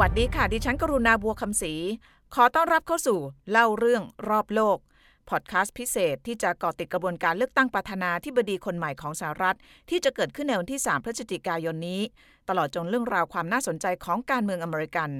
[0.00, 1.74] วัสดีค่ะ ดิฉันกรุณาบัวคำศรี
[2.34, 3.18] ขอต้อนรับเข้าสู่
[3.50, 4.78] เล่าเรื่องรอบโลก
[5.30, 9.56] พอดแคสต์พิเศษที่จะเกาะติดกระบวนการเลือกตั้งประธานาธิบดีคนใหม่ของสหรัฐ
[9.90, 12.00] ที่จะเกิดขึ้นในวันที่ 3 พฤศจิกายนนี้
[12.48, 15.10] ตลอดจนเรื่องราวความน่าสนใจของการเมืองอเมริกัน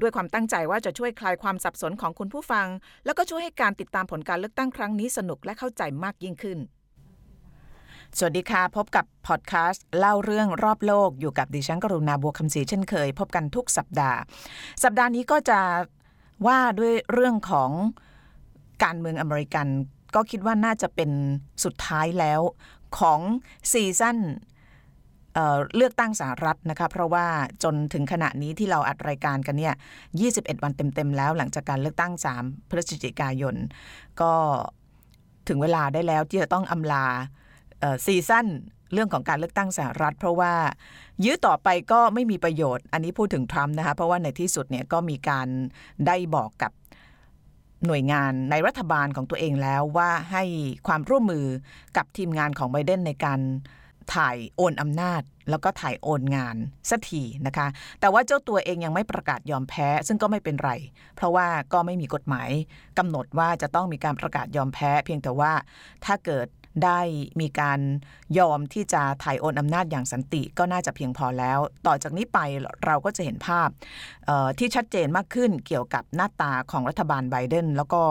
[0.00, 2.66] ด้วยความตั้งใจว่าจะช่วยคลายความสับสนของคุณผู้ฟัง
[3.04, 6.58] แล้วก็ช่วยให้การติดตามผลการเลือกตั้งครั้งนี้สนุกและเข้าใจมากยิ่งขึ้น
[8.18, 14.18] สวัสดีค่ะ พบกับพอดแคสต์เล่าเรื่องรอบโลกอยู่กับดิฉันกรุณาบัวคำศรีเช่นเคย พบกันทุกสัปดาห์
[14.84, 15.60] สัปดาห์นี้ก็จะ
[16.46, 17.70] ว่าด้วยเรื่องของ
[18.84, 19.66] การเมืองอเมริกัน
[20.14, 21.10] ก็คิดว่าน่าจะเป็น
[21.64, 22.40] สุดท้ายแล้ว
[22.98, 23.20] ของ
[23.72, 24.18] ซีซั่น
[25.34, 27.26] เเลือกตั้งสหรัฐนะคะเพราะว่า
[27.62, 29.74] จนถึงขณะนี้ที่เราอัดรายการกันเนี่ย
[30.18, 33.54] 21 วันเต็ม ๆ แล้วหลังจากการเลือกตั้ง 3 พฤศจิกายน
[34.20, 34.32] ก็
[35.48, 37.06] ถึงเวลาได้แล้วที่จะต้องอำลา
[38.04, 38.46] ซีซั่น
[38.92, 40.52] เรื่องของการเลือกตั้งสหรัฐ เพราะว่า
[41.24, 45.48] ยื้อต่อไปก็ไม่มีประโยชน์ อันนี้พูดถึงทรัมป์นะคะเพราะว่าในที่สุดเนี่ยก็มีการ
[46.06, 46.72] ได้บอกกับ
[47.86, 50.44] หน่วยงานในรัฐบาลของตัวเองแล้วว่าให้
[50.86, 51.46] ความร่วมมือ
[51.96, 53.40] กับทีมงานของไบเดนในการ
[54.14, 56.56] ถ่ายโอนอำนาจ แล้วก็ถ่ายโอนงาน
[56.90, 57.66] สักทีนะคะ
[58.00, 60.70] แต่ว่าเจ้าตัวเองยังไม่ประกาศยอมแพ้ ซึ่งก็ไม่เป็นไร
[61.16, 62.50] เพราะว่าก็ไม่มีกฎหมาย
[62.98, 65.52] กำหนดว่าจะต้องมีการประกาศยอมแพ้ เพียงแต่ว่า
[66.04, 66.46] ถ้าเกิด
[66.84, 67.00] ได้
[67.40, 67.80] มีการ
[68.38, 72.38] ยอมที่จะถ่ายโอนอำนาจอย่างสันติก็น่าจะเพียงพอแล้ว ต่อจากนี้ไป
[72.86, 73.68] เราก็จะเห็นภาพ
[74.58, 78.02] ที่ชัดเจนมากขึ้นเกี่ยวกับหน้าตาของรัฐบาลไบเดนแล้วก็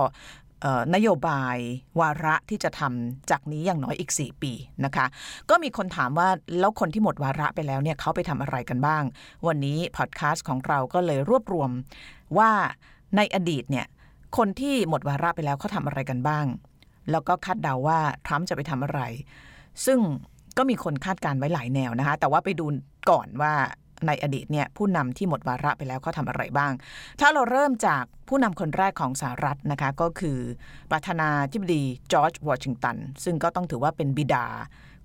[0.95, 1.57] นโยบาย
[1.99, 4.53] วาระที่จะทำจากนี้อย่างน้อยอีก 4 ปี
[4.85, 5.05] นะคะ
[5.49, 9.03] ก็มีคนถามว่า แล้วคนที่หมดวาระไปแล้วเนี่ยเขาไปทำอะไรกันบ้าง
[9.47, 11.71] วันนี้พอดแคสต์ของเราก็เลยรวบรวม
[12.37, 12.51] ว่า
[13.17, 13.85] ในอดีตเนี่ย
[14.37, 16.45] คนที่หมดวาระไปแล้วเขาทำอะไรกันบ้าง
[17.11, 19.01] แล้วก็คาดเดาว่าทรัมป์จะไปทำอะไร
[19.85, 19.99] ซึ่ง
[20.57, 22.65] ก็มีคนคาดการณ์ไว้หลายแนวนะคะ แต่ว่าไปดู
[23.09, 23.53] ก่อนว่า
[24.07, 26.71] ในอดีตเนี่ยผู้นำที่หมดวาระไปแล้วเขาทำอะไรบ้าง
[27.19, 30.39] ถ้าเราเริ่มจากผู้นำคนแรกของสหรัฐนะคะ ก็คือ
[30.91, 34.45] ประธานาธิบดีจอร์จวอชิงตัน ซึ่งก็ต้องถือว่าเป็นบิดา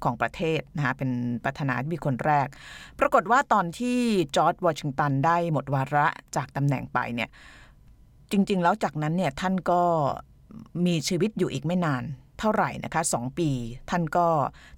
[0.05, 1.11] ของประเทศนะคะเป็น
[1.45, 2.47] ประธานาธิบดีคนแรก
[3.01, 3.99] ปรากฏว่าตอนที่
[4.37, 6.07] จอร์จวอชิงตันได้หมดวาระ
[6.37, 7.29] จากตำแหน่งไปเนี่ย
[8.33, 9.83] จริง ๆ แล้วจากนั้นเนี่ยท่านก็
[10.87, 12.03] มีชีวิตอยู่อีกไม่นาน
[12.39, 13.51] เท่าไหร่นะคะสองปี
[13.91, 14.27] ท่านก็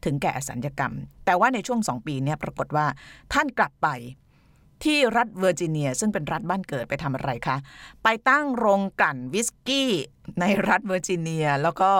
[0.04, 0.92] ถึงแก่อสัญกรรม
[1.26, 2.86] แต่ว่าในช่วงสองปีเนี่ยปรากฏว่า
[3.32, 3.88] ท่านกลับไป
[4.84, 7.56] ที่รัฐเวอร์จิเนีย ซึ่งเป็นรัฐบ้านเกิดไปทำอะไรคะ
[8.02, 9.90] ไปตั้งโรงกลั่นวิสกี้
[10.40, 11.90] ในรัฐเวอร์จิเนีย แล้วก็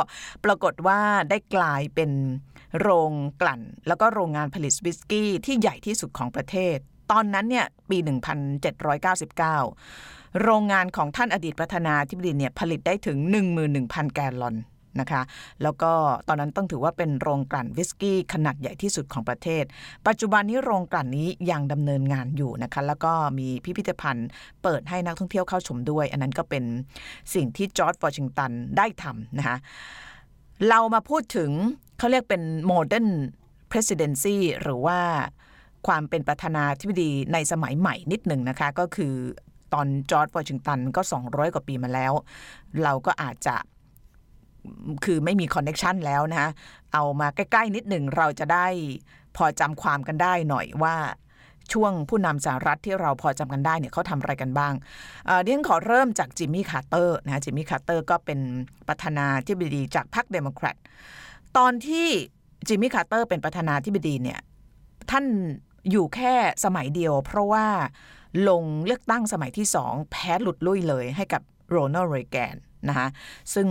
[0.44, 1.00] ปรากฏว่า
[1.30, 2.10] ได้กลายเป็น
[2.80, 6.76] โรงกลั่น แล้วก็โรงงานผลิตวิสกี้ที่ใหญ่ที่สุดของประเทศ
[7.12, 7.98] ตอนนั้นเนี่ยปี
[8.64, 13.18] 1799 โรงงานของท่านอดีตประธานาธิบดีเนี่ยผลิตได้ถึง
[13.66, 14.56] 11,000 แกลลอน
[15.00, 15.22] นะคะ
[15.62, 15.92] แล้วก็
[16.28, 19.64] ตอนนั้นต้องถือว่าเป็นโรงกลั่นวิสกี้ขนาดใหญ่ที่สุดของประเทศ
[20.06, 24.28] ปัจจุบันนี้โรงกลั่นนี้ยังดำเนินงานอยู่นะคะแล้วก็มีพิพิธภัณฑ์
[24.62, 26.64] เปิดให้นักท่องเที่ยวเข้าชมด้วย อันนั้นก็เป็น
[27.34, 29.56] สิ่งที่จอร์จวอชิงตันได้ทำนะคะ
[30.68, 31.50] เรามาพูดถึง
[31.98, 33.08] เขาเรียกเป็น modern
[33.70, 35.00] presidency หรือว่า
[35.86, 39.14] ความเป็นประธานาธิบดีในสมัยใหม่นิดหนึ่งนะคะ ก็คือ
[39.74, 42.12] ตอนจอร์จวอชิงตันก็ 200 กว่าปีมาแล้ว
[42.82, 43.56] เราก็อาจจะ
[45.04, 46.50] คือไม่มีคอนเน็ชันแล้วนะคะ
[46.92, 48.66] เอามาใกล้ ๆ นิดหนึ่งเราจะได้
[49.36, 50.96] พอจำความกันได้หน่อยว่า
[51.72, 54.74] ช่วงผู้นำสหรัฐที่เราพอจำกันได้เนี่ยเขาทำอะไรกันบ้าง
[55.26, 58.40] เอ่อเดี๋ยวขอเริ่มจากจิมมี่คาร์เตอร์นะจิมมี่คาร์เตอร์ก็เป็น
[58.88, 60.76] ประธานาธิบดีจากพรรคเดโมแครต
[61.56, 62.08] ตอนที่
[62.68, 64.40] จิมมี่คาร์เตอร์เป็นประธานาธิบดีเนี่ย
[65.10, 65.24] ท่าน
[65.90, 66.34] อยู่แค่
[66.64, 67.66] สมัยเดียว เพราะว่า
[68.48, 72.54] ลงเลือกตั้งสมัยที่สองแพ้หลุดลุ่ยเลยให้กับโรนัลด์เรแกน
[72.88, 73.08] นะคะ
[73.54, 73.68] ซึ่ง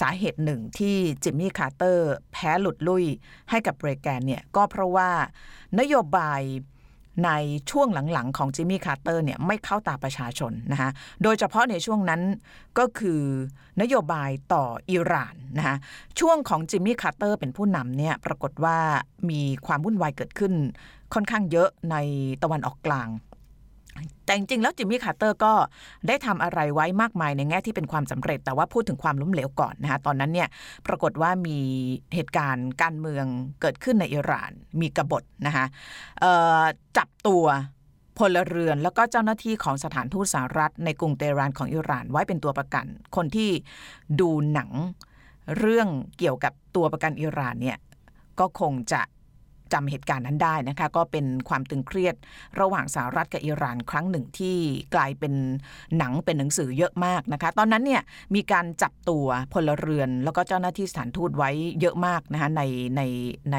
[0.00, 3.04] สาเหตุหนึ่งที่จิมมี่คาร์เตอร์แพ้หลุดลุ่ย
[3.50, 5.10] ให้กับเรแกนเนี่ยก็เพราะว่า
[5.80, 6.40] นโยบาย
[7.24, 7.30] ใน
[7.70, 10.90] ช่วงหลังๆ ของจิมมี่คาร์เตอร์เนี่ยไม่เข้าตาประชาชนนะคะ
[11.22, 12.22] โดยเฉพาะในช่วงนั้น
[12.78, 13.22] ก็คือ
[13.80, 15.76] นโยบายต่ออิหร่านนะคะ
[16.20, 18.78] ช่วงของจิมมี่คาร์เตอร์เป็นผู้นำเนี่ยปรากฏว่า
[19.30, 20.52] มีความวุ่นวายเกิดขึ้น
[21.14, 21.96] ค่อนข้างเยอะใน
[22.42, 23.08] ตะวันออกกลาง
[24.24, 25.52] แต่จริงๆแล้วจิมมี่คาร์เตอร์ก็
[26.08, 30.48] ได้ทำอะไรไว้มากมายในแง่ที่เป็นความสำเร็จ แต่ว่าพูดถึงความล้มเหลวก่อนนะคะตอนนั้นเนี่ย
[30.86, 31.58] ปรากฏว่ามี
[32.14, 33.24] เหตุการณ์การเมือง
[33.60, 34.50] เกิดขึ้นในอิหร่าน
[34.80, 35.64] มีกบฏนะคะ
[36.96, 37.44] จับตัว
[38.18, 42.86] พลเรือนแล้วก็เจ้าหน้าที่ของสถานทูตสหรัฐ ในกรุงเตหรานของอิหร่านไว้เป็นตัวประกัน
[43.16, 43.50] คนที่
[44.20, 44.70] ดูหนัง
[45.58, 47.78] เรื่องเกี่ยวกับตัวประกันอิหร่านเนี่ย
[48.40, 49.02] ก็คงจะ
[49.72, 52.14] จำเหตุการณ์นั้นได้นะคะก็เป็นความตึงเครียด
[52.60, 54.56] ระหว่างสหรัฐกับอิหร่านครั้งหนึ่งที่
[54.94, 55.34] กลายเป็น
[55.98, 58.02] หนังเป็นหนังสือเยอะมากนะคะตอนนั้นเนี่ย
[58.34, 61.50] มีการจับตัวพลเรือน แล้วก็เจ้าหน้าที่สถานทูตไว้
[61.80, 62.62] เยอะมากนะคะใน
[62.96, 63.02] ใน
[63.52, 63.56] ใน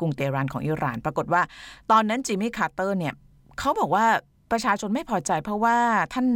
[0.00, 1.42] กรุงเตหรานของอิหร่าน ปรากฏว่า
[1.90, 3.14] ตอนนั้นจิมมี่คาร์เตอร์เนี่ย
[3.58, 4.06] เขาบอกว่า
[4.50, 5.76] ประชาชนไม่พอใจเพราะว่า
[6.14, 6.26] ท่าน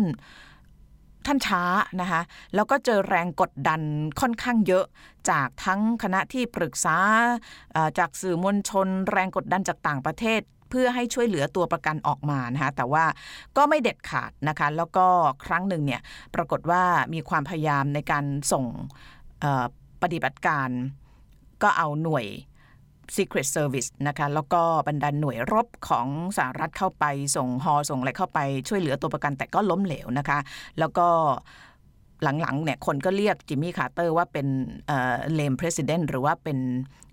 [1.26, 1.62] ท่านช้า
[2.00, 2.20] นะคะ
[2.54, 3.80] แล้วก็เจอแรงกดดัน
[4.20, 4.84] ค่อนข้างเยอะ
[5.30, 6.96] จากทั้งคณะที่ปรึกษา
[7.98, 10.40] จากสื่อมวลชน แรงกดดันจากต่างประเทศ
[10.70, 13.04] เพื่อให้ช่วยเหลือตัวประกันออกมานะคะแต่ว่า
[13.56, 15.06] ก็ไม่เด็ดขาดนะคะแล้วก็
[15.44, 16.00] ครั้งหนึ่งเนี่ย
[16.34, 16.82] ปรากฏว่า
[17.14, 18.64] มีความพยายามในการส่ง
[20.02, 20.68] ปฏิบัติการ
[21.62, 22.26] ก็เอาหน่วย
[23.16, 26.06] Secret Service นะคะแล้วก็บรรดาหน่วยรบของ
[26.36, 27.04] สหรัฐเข้าไป
[27.36, 30.38] ส่งฮอส่งอะไรเข้าไปช่วยเหลือตัวประกันแต่ก็ล้มเหลวนะคะ
[30.78, 31.06] แล้วก็
[32.22, 34.46] หลังๆเนี่ยคนก็เรียกจิมมี่คาร์เตอร์ว่าเป็น
[35.34, 36.58] เลมประธานหรือว่าเป็น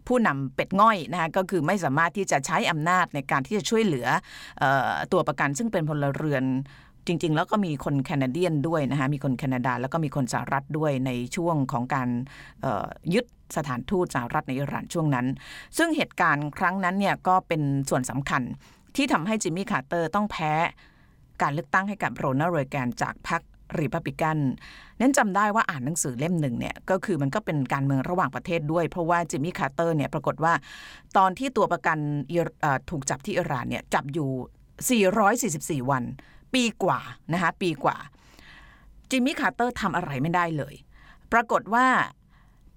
[0.07, 4.07] ผู้นำเป็ดง่อยนะคะก็คือไม่สามารถที่จะใช้อำนาจในการที่จะช่วยเหลื
[4.61, 4.63] อ
[5.13, 6.43] ตัวประกันซึ่งเป็นพลเรือน
[7.07, 12.09] จริง ๆ แล้วก็มีคน Canadian ด้วยนะคะมีคนแคนาดาแล้วก็มีคนสหรัฐด้วยในช่วงของการ
[13.13, 13.25] ยึด
[13.57, 15.27] สถานทูตสหรัฐในอิหร่านช่วงนั้น
[15.77, 18.41] ซึ่งเหตุการณ์ครั้งนั้นเนี่ยก็เป็นส่วนสำคัญ
[18.95, 20.51] ที่ทำให้จิมมี่คาร์เตอร์ต้องแพ้
[21.41, 23.41] การเลือกตั้งให้กับโรนัลด์เรแกนจากพรรค
[23.79, 24.37] รีพับลิกัน
[24.99, 30.53] นั้นจำได้ว่าอ่านหนังสือเล่มหนึ่งเนี่ยก็คือมันก็เป็นการเมืองระหว่างประเทศด้วย เพราะว่าจิมมี่คาร์เตอร์เนี่ยปรากฏว่า
[31.17, 31.97] ตอนที่ตัวประกัน
[32.89, 36.03] ถูกจับที่อิหร่านเนี่ยจับอยู่ 444 วัน
[36.53, 36.99] ปีกว่า
[37.33, 37.97] นะคะปีกว่า
[39.09, 40.75] จิมมี่คาร์เตอร์ทำอะไรไม่ได้เลย
[41.31, 41.87] ปรากฏว่า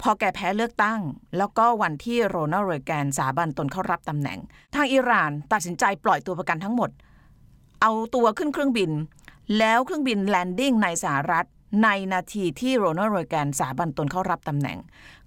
[0.03, 1.01] พอแกแพ้เลือกตั้ง
[1.37, 4.39] แล้วก็วันที่โรนัลด์เรแกนสาบานตนเข้ารับตำแหน่ง
[4.75, 6.91] ทางอิหร่านตัดสินใจปล่อยตัวประกันทั้งหมด
[7.83, 8.91] เอาตัวขึ้นเครื่องบิน
[9.59, 11.47] แล้วเครื่องบิน landing ในสหรัฐ
[11.85, 14.79] ในนาทีที่โรนัลด์เรแกนสาบานตนเข้ารับตำแหน่ง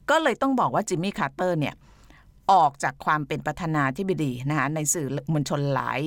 [0.10, 1.76] ก็เลยต้องบอกว่าจิมมี่คาร์เตอร์เนี่ย
[2.52, 6.02] ออกจากความเป็นประธานาธิบดีนะคะในสื่อมวลชนหลาย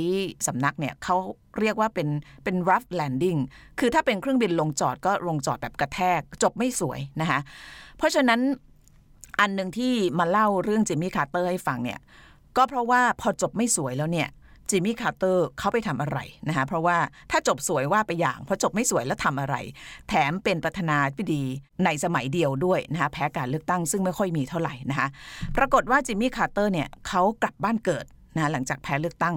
[0.46, 1.16] สำนักเนี่ยเขา
[1.60, 2.08] เรียกว่าเป็น
[2.44, 3.40] เป็น rough landing
[3.78, 7.40] คือถ้าเป็นเครื่องบินลงจอดก็ลงจอดแบบกระแทก จบไม่สวยนะคะ
[7.96, 8.40] เพราะฉะนั้น
[9.40, 12.00] อันหนึ่งที่มาเล่าเรื่องจิมมี่คาร์เตอร์ให้ฟังเนี่ย
[12.56, 14.28] ก็เพราะว่าพอจบไม่สวยแล้วเนี่ย
[14.72, 16.96] จิมมี่คาร์เตอร์เขาไปทำอะไรนะคะเพราะว่า
[17.30, 19.56] ถ้าจบสวยว่าไปอย่างพอจบไม่สวยแล้วทำอะไร
[20.08, 21.44] แถมเป็นประธานาธิบดี
[21.84, 25.08] ในสมัยเดียวด้วยนะคะแพ้การเลือกตั้งซึ่งไม่ค่อยมีเท่าไหร่นะคะ
[25.56, 28.04] ปรากฏว่าจิมมี่คาร์เตอร์เนี่ยเขากลับบ้านเกิด
[28.36, 29.36] นะหลังจากแพ้เลือกตั้ง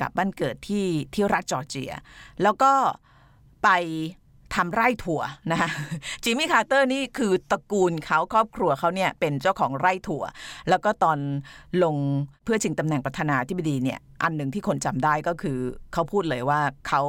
[0.00, 1.92] กลับบ้านเกิดที่ที่รัฐจอร์เจีย
[2.42, 2.72] แล้วก็
[3.64, 3.68] ไป
[4.54, 5.20] ทำไร่ถั่ว
[5.50, 5.68] นะคะ
[6.22, 10.22] จิมมี่คาร์เตอร์นี่คือตระกูลเขาครอบครัวเขาเนี่ยเป็นเจ้าของไร่ถั่ว
[10.68, 11.18] แล้วก็ตอน
[11.82, 11.96] ลง
[12.44, 15.58] เพื่อชิงตำแหน่งประธานาธิบดีเนี่ยอันหนึ่งที่คนจำได้ก็คือ
[15.92, 17.02] เขาพูดเลยว่าเขา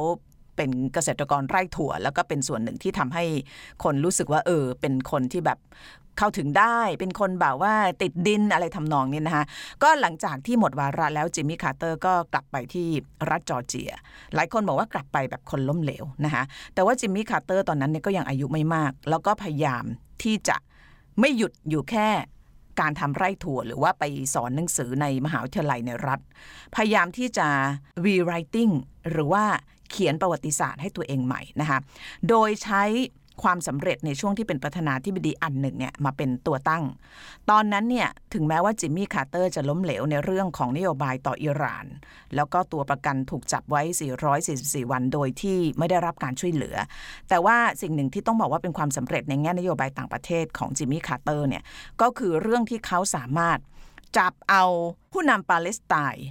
[0.56, 3.24] เป็นเกษตรกรไร่ถั่ว แล้วก็เป็นส่วนหนึ่งที่ทำให้
[3.84, 5.58] คนรู้สึกว่าเออ เป็นคนที่แบบ
[6.18, 9.44] เข้าถึงได้เป็นคนแบบว่าติดดินอะไรทำนองนี้นะคะ
[9.82, 12.86] ก็หลังจากที่หมดวาระแล้วจิมมี่คาร์เตอร์ก็กลับไปที่
[13.30, 13.90] รัฐจอร์เจีย
[14.34, 16.42] หลายคนบอกว่ากลับไปแบบคนล้มเหลวนะคะ
[16.74, 19.84] แต่ว่าจิมมี่คาร์เตอร์ตอนนั้นเนี่ยก็ยังอายุไม่มาก แล้วก็พยายาม
[20.22, 20.56] ที่จะ
[21.20, 22.08] ไม่หยุดอยู่แค่
[22.80, 24.04] การทำไร่ถั่วหรือว่าไป
[24.34, 26.20] สอนหนังสือในมหาวิทยาลัยในรัฐ
[26.74, 27.48] พยายามที่จะ
[28.06, 28.72] rewriting
[29.10, 29.44] หรือว่า
[29.90, 31.78] เขียนประวัติศาสตร์ให้ตัวเองใหม่นะคะ
[32.28, 32.82] โดยใช้
[33.42, 36.84] ความสำเร็จในช่วงที่เป็นประธานาธิบดีอันหนึ่งเนี่ยมาเป็นตัวตั้ง
[37.50, 41.86] ตอนนั้นเนี่ยถึงแม้ว่าจิมมี่คาร์เตอร์จะล้มเหลวในเรื่องของนโยบายต่ออิหร่าน
[42.34, 43.82] แล้วก็ตัวประกันถูกจับไว้
[44.36, 46.76] 444 วันโดยที่ไม่ได้รับการช่วยเหลือ
[47.28, 51.62] แต่ว่าสิ่งหนึ่งที่ต้องบอกว่าเป็นความสำเร็จในแง่นโยบายต่างประเทศของจิมมี่คาร์เตอร์เนี่ย
[52.00, 53.58] ก็คือเรื่องที่เขาสามารถ
[54.18, 54.64] จับเอา
[55.12, 56.26] ผู้นำปาเลสไตน์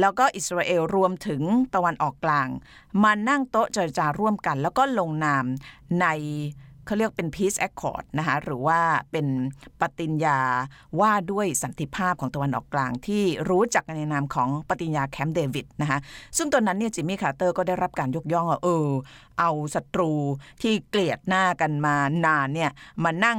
[0.00, 1.42] แล้วก็อิสราเอลรวมถึง
[1.74, 2.48] ตะวันออกกลาง
[3.04, 5.44] มานั่งโต๊ะเจรจาร่วมกัน แล้วก็ลงนาม
[6.00, 6.06] ใน
[6.86, 8.80] เขาเรียกเป็น Peace Accord นะคะหรือว่า
[9.12, 9.26] เป็น
[9.80, 10.40] ปฏิญญา
[11.00, 15.98] ว่าด้วยสันติภาพของตะวันออกกลาง ที่รู้จักในนามของปฏิญญาแคมป์เดวิดนะคะ
[16.36, 18.88] ซึ่งตอนนั้นเนี่ยจิมมี่คาร์เตอร์ก็ได้รับการยกย่องว่าเออ
[19.38, 20.12] เอาศัตรู
[20.62, 21.96] ที่เกลียดหน้ากันมา
[22.26, 22.70] นานเนี่ย
[23.04, 23.38] มานั่ง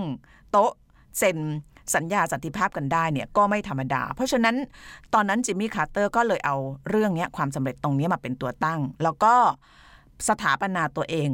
[0.52, 0.72] โต๊ะ
[1.18, 1.38] เซ็น
[1.96, 4.56] สัญญาสันติภาพกันได้เนี่ยก็ไม่ธรรมดา เพราะฉะนั้น
[5.14, 6.56] ตอนนั้นจิมมี่คาร์เตอร์ก็เลยเอา
[6.90, 9.34] เรื่องนี้ความสำเร็จตรงนี้มาเป็นตัวตั้ง แล้วก็
[10.30, 11.30] สถาปนาตัวเอง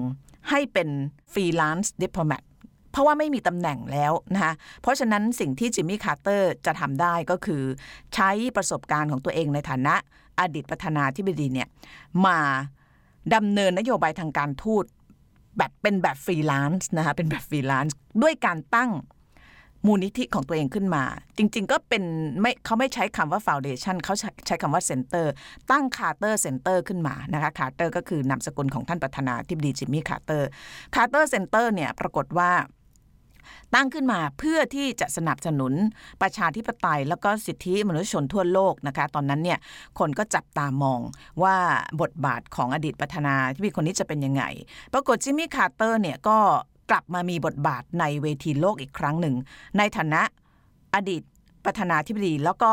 [0.49, 0.89] ให้เป็น
[1.33, 2.41] freelance diplomat
[2.91, 7.63] เพราะว่าไม่มีตำแหน่งแล้วนะคะเพราะฉะนั้นสิ่งที่จิมมี่คาร์เตอร์จะทำได้ก็คือ
[8.15, 9.95] ใช้ประสบการณ์ของตัวเองในฐานะ
[10.39, 11.67] อดีตประธานาธิบดีเนี่ย
[12.25, 12.39] มา
[13.35, 14.85] ดำเนินนโยบายทางการทูต
[15.57, 18.91] แบบเป็นแบบฟรีแลนซ์นะคะเป็นแบบฟรีแลนซ์ด้วยการตั้ง
[19.85, 21.03] มูลนิธิของตัวเองขึ้นมา
[21.37, 22.03] จริง ๆ ก็เป็น
[22.41, 24.13] ไม่เขาไม่ใช้คำว่า foundation เขา
[24.47, 25.33] ใช้คำว่า center
[25.71, 30.47] ตั้ง Carter Center ขึ้นมานะคะคาร์เตอร์ก็คือนามสกุลของท่านประธานาธิบดีจิมมี่คาร์เตอร์
[30.95, 32.51] Carter Center เนี่ยปรากฏว่า
[33.75, 35.73] ตั้งขึ้นมาเพื่อที่จะสนับสนุน
[36.21, 39.59] ประชาธิปไตย แล้วก็สิทธิมนุษยชนทั่วโลกนะคะตอนนั้นเนี่ย
[39.99, 40.99] คนก็จับตามอง
[41.43, 41.55] ว่า
[42.01, 44.43] บทบาทของอดีตประธานาธิบดีคนนี้จะเป็นยังไง
[44.93, 46.37] ปรากฏจิมมี่คาร์เตอร์เนี่ยก็
[46.91, 49.35] กลับมามีบทบาทในเวทีโลกอีกครั้งหนึ่ง
[49.77, 50.21] ในฐานะ
[50.95, 51.21] อดีต
[51.65, 52.71] ประธานาธิบดี แล้วก็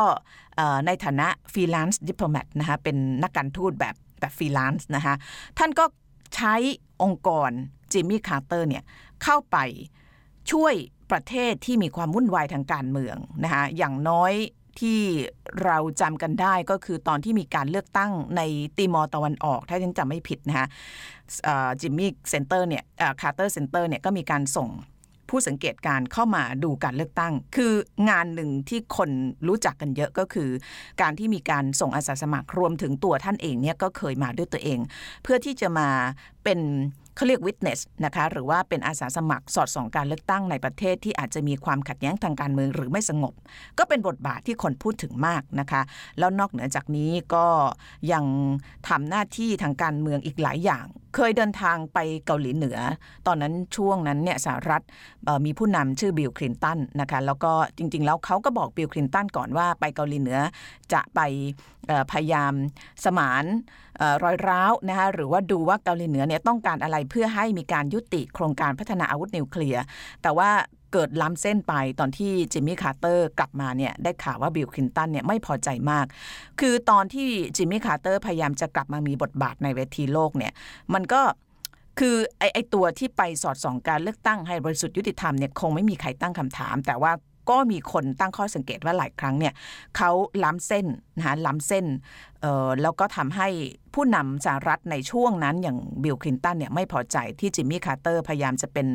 [0.85, 5.15] ในฐานะ freelance diplomat นะคะเป็นนักการทูตแบบแบบฟรีแลนซ์นะคะ
[5.57, 5.85] ท่านก็
[6.35, 6.55] ใช้
[7.03, 7.51] องค์กร
[7.91, 8.83] จิมมี่คาร์เตอร์เนี่ย
[9.23, 9.57] เข้าไป
[10.51, 10.73] ช่วย
[11.11, 14.33] ประเทศที่มีความวุ่นวายทางการเมืองนะคะอย่างน้อย
[14.79, 14.99] ที่
[15.63, 18.41] เราจำกันได้ก็คือตอนที่มีการเลือกตั้งใน
[18.77, 20.67] ติมอร์ตะวันออก ถ้าฉันจำไม่ผิดนะคะ
[21.81, 22.83] จิมมี่ Center เนี่ย
[23.21, 24.69] Carter Center เนี่ยก็มีการส่ง
[25.29, 27.73] ผู้สังเกตการณ์เข้ามาดูการเลือกตั้ง คือ
[28.09, 29.09] งานหนึ่งที่คน
[29.47, 30.49] รู้จักกันเยอะก็คือ
[31.01, 34.79] การที่มีการส่งอาสาสมัครรวมถึงตัวท่านเองเนี่ยก็เคยมาด้วยตัวเอง
[35.23, 35.89] เพื่อที่จะมา
[36.43, 36.59] เป็น
[37.19, 43.33] เขาเรียก witness นะคะหรือว่าเป็นอาสาสมัครสอดส่องการเลือกตั้งในประเทศที่อาจจะมีความขัดแย้งทางการเมืองหรือไม่สงบ
[43.79, 45.81] ก็เป็นบทบาทที่คนพูดถึงมากนะคะ
[46.19, 47.45] แล้วนอกเหนือจากนี้ก็
[48.11, 48.25] ยัง
[48.87, 50.85] ทำหน้าที่ทางการเมืองอีกหลายอย่าง
[51.15, 52.77] เคยเดินทางไปเกาหลีเหนือ
[53.27, 54.81] ตอนนั้นช่วงนั้นเนี่ยสหรัฐ
[55.45, 60.39] มีผู้นำชื่อบิลคลินตันนะคะแล้วก็จริง ๆ แล้วเขาก็บอกบิลคลินตันก่อนว่าไปเกาหลีเหนือ
[60.93, 61.19] จะไป
[62.11, 62.53] พยายาม
[63.05, 63.45] สมาน
[64.23, 69.83] รอยร้าวนะคะหรือว่าดูว่าเกาหลีเหนือเนี่ยต้องการอะไรเพื่อให้มีการยุติโครงการพัฒนาอาวุธนิวเคลียร์
[70.21, 70.49] แต่ว่า
[70.93, 76.05] เกิดล้ำเส้นไปตอนที่จิมมี่คาร์เตอร์กลับมาเนี่ยได้ข่าวว่าบิลคลินตันเนี่ยไม่พอใจมาก
[76.59, 80.51] คือตอนที่จิมมี่คาร์เตอร์พยายามจะกลับมามีบทบาทในเวทีโลกเนี่ย
[80.93, 81.21] มันก็
[81.99, 87.13] คือไอ้ไอ้ตัวที่ไปสอดส่องการเลือกตั้งให้บริสุทธิ์ยุติธรรมเนี่ยคงไม่มีใครตั้งคำถาม แต่ว่า
[87.49, 89.53] ก็มีคนตั้งข้อสังเกตว่าหลายครั้งเนี่ย
[89.97, 90.11] เขา
[90.43, 90.85] ล้ำเส้น
[91.17, 91.85] นะคะล้ำเส้น
[92.81, 93.47] แล้วก็ทำให้
[93.93, 98.87] ผู้นำสหรัฐในช่วงนั้นอย่างบิลคลินตันเนี่ยไม่พอใจที่จิมมี่คาร์เตอร์พยายามจะเป็น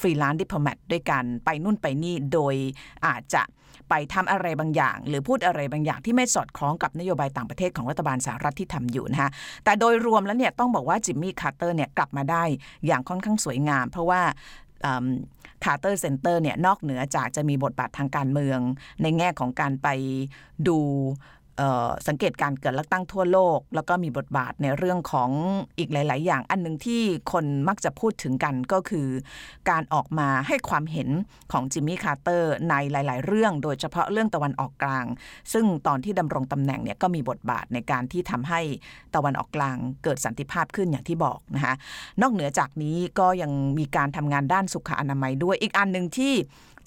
[0.00, 2.54] freelance diplomat ด้วยการไปนู่นไปนี่โดย
[3.06, 3.42] อาจจะ
[3.88, 9.30] ไปทำอะไรบางอย่าง หรือพูดอะไรบางอย่างที่ไม่สอดคล้องกับนโยบายต่างประเทศของรัฐบาลสหรัฐที่ทำอยู่นะคะ
[9.64, 12.44] แต่โดยรวมแล้วเนี่ยต้องบอกว่าจิมมี่คาร์เตอร์เนี่ยกลับมาได้
[12.86, 14.20] อย่างค่อนข้างสวยงาม เพราะว่า
[15.64, 18.58] Carter Center เนี่ยนอกเหนือจากจะมีบทบาททางการเมือง
[19.02, 19.88] ในแง่ของการไป
[20.68, 20.78] ดู
[22.08, 25.30] สังเกตการเกิดเลือกตั้งทั่วโลก แล้วก็มีบทบาทในเรื่องของ
[25.78, 29.08] อีกหลาย ๆ อย่าง อันหนึ่งที่คนมักจะพูดถึงกันก็คือ
[29.70, 31.08] การออกมาให้ความเห็น
[31.52, 35.06] ของจิมมี่คาร์เตอร์ในหลาย ๆ เรื่อง โดยเฉพาะเรื่องตะวันออกกลาง
[35.52, 38.60] ซึ่งตอนที่ดำรงตำแหน่งเนี่ยก็มีบทบาทในการที่ทำให้
[39.14, 41.74] ตะวันออกกลางเกิดสันติภาพขึ้นอย่างที่บอกนะคะ
[42.22, 46.34] นอกเหนือจากนี้ก็ยังมีการทำงานด้านสุขอนามัยด้วยอีกอันหนึ่งที่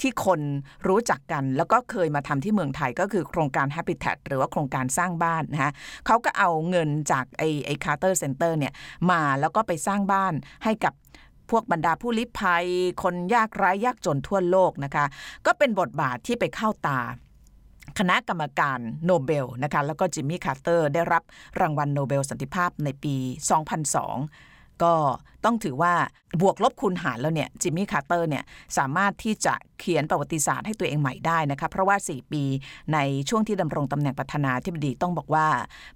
[0.01, 0.41] ที่คน
[0.87, 5.71] รู้จักกัน แล้วก็เคยมาทำที่เมืองไทยก็คือโครงการ Habitat หรือว่าโครงการสร้างบ้านนะฮะ
[6.05, 8.73] เขาก็เอาเงินจากไอ้ไอ้ Carter Center เนี่ย
[9.11, 10.93] มาแล้วก็ไปสร้างบ้านให้กับ
[11.49, 12.65] พวกบรรดาผู้ลี้ภัย
[13.03, 15.05] คนยากไร้ยากจนทั่วโลกนะคะ
[15.45, 16.99] ก็เป็นบทบาทที่ไปเข้าตา
[17.99, 21.23] คณะกรรมการโนเบลนะคะแล้วก็จิมมี่คาร์เตอร์ได้รับ
[21.61, 23.15] รางวัลโนเบลสันติภาพในปี
[24.03, 24.48] 2002
[24.83, 24.93] ก็
[25.45, 25.93] ต้องถือว่า
[26.41, 28.43] บวกลบคูณหารแล้วเนี่ยจิมมี่คาร์เตอร์เนี่ย
[28.77, 32.43] สามารถที่จะเขียนประวัติศาสตร์ให้ตัวเองใหม่ได้นะคะเพราะว่า 4 ปี
[32.93, 32.97] ใน
[33.29, 35.47] ช่วงที่ดำรงตำแหน่งประธานาธิบดีต้องบอกว่า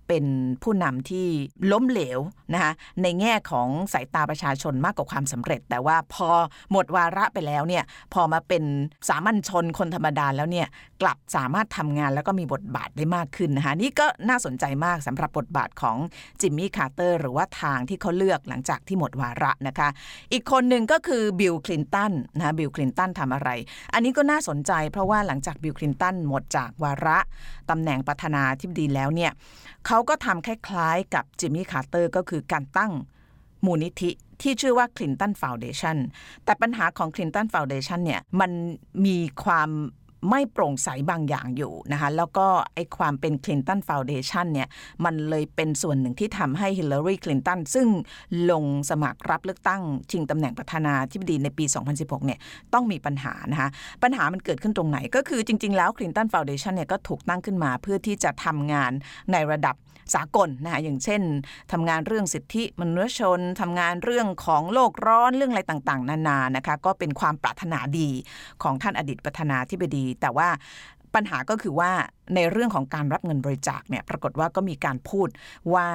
[0.07, 0.25] เป็น
[0.63, 1.27] ผู้นำที่
[1.71, 2.19] ล้มเหลว
[2.53, 2.71] นะคะ
[3.01, 6.29] ในแง่ของสายตาประชาชนมากกว่าความสำเร็จ แต่ว่าพอ
[6.71, 8.63] หมดวาระไปแล้วเนี่ยพอมาเป็น
[9.09, 10.67] สามัญชนคนธรรมดาแล้วเนี่ย
[11.01, 15.97] กลับสามารถทำงานแล้วก็มีบทบาทได้มากขึ้นนะคะนี่ก็น่าสนใจมากสำหรับบทบาทของ
[16.41, 19.89] จิมมี่คาร์เตอร์หรือว่าทางที่เขาเลือกหลังจากจากที่หมดวาระนะคะ
[20.33, 23.49] อีกคนหนึ่งก็คือบิลคลินตันนะบิลคลินตันทำอะไร
[23.93, 27.17] อันนี้ก็น่าสนใจเพราะว่าหลังจากบิลคลินตันหมดจากวาระ
[27.69, 29.31] ตำแหน่งประธานาธิบดีแล้วเนี่ย
[29.87, 32.91] เขาก็ทำคล้ายๆกับจิมมี่คาร์เตอร์ก็คือการตั้ง
[33.65, 34.11] มูลนิธิ
[34.41, 35.97] ที่ชื่อว่า Clinton Foundation
[36.45, 38.51] แต่ปัญหาของ Clinton Foundation เนี่ยมัน
[39.05, 39.69] มีความ
[40.29, 44.67] ไม่โปร่งใสบางอย่างอยู่นะคะแล้วก็ไอความเป็นคลินตันฟาวเดชันเนี่ย
[45.05, 47.87] มันเลยเป็นส่วนหนึ่งที่ทำให้ฮิลลารีคลินตันซึ่ง
[48.51, 51.65] ลงสมัครรับเลือกตั้งชิงตำแหน่งประธานาธิบดีในปี
[51.95, 52.39] 2016 เนี่ย
[52.73, 53.69] ต้องมีปัญหานะคะ
[54.03, 58.91] ปัญหามันเกิดขึ้นตรงไหนก็คือจริง ๆ แล้วคลินตันฟาวเดชันเนี่ยก็ถูกตั้งขึ้นมาเพื่อที่จะทำงาน
[59.31, 59.75] ในระดับ
[60.13, 61.21] สากลนะคะอย่างเช่น
[61.71, 68.09] ทำงานเรื่องสิทธิมนุษยชนทำงานเรื่องของโลกร้อนเรื่องอะไรต่างๆ นานานะคะก็เป็นความปรารถนาดี
[68.63, 70.49] ของท่านอดีตประธานาธิบดี แต่ว่า
[71.17, 71.91] ปัญหาก็คือว่า
[72.35, 75.27] ในเรื่องของการรับเงินบริจาคเนี่ยปรากฏว่าก็มีการพูด
[75.73, 75.87] ว่า